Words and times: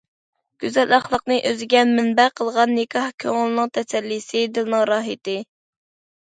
گۈزەل 0.61 0.93
ئەخلاقنى 0.95 1.35
ئۆزىگە 1.49 1.83
مەنبە 1.89 2.25
قىلغان 2.41 2.73
نىكاھ 2.79 3.11
كۆڭۈلنىڭ 3.25 3.71
تەسەللىسى، 3.77 4.43
دىلنىڭ 4.57 4.83
راھىتى. 4.93 5.39